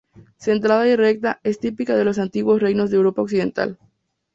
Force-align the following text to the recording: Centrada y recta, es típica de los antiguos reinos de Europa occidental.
Centrada 0.37 0.87
y 0.87 0.95
recta, 0.95 1.39
es 1.43 1.59
típica 1.59 1.95
de 1.95 2.03
los 2.03 2.17
antiguos 2.17 2.59
reinos 2.59 2.89
de 2.89 2.97
Europa 2.97 3.21
occidental. 3.21 3.77